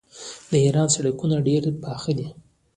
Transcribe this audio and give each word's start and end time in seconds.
د 0.49 0.53
ایران 0.65 0.87
سړکونه 0.95 1.35
ډیر 1.47 1.63
پاخه 1.83 2.11
دي. 2.17 2.27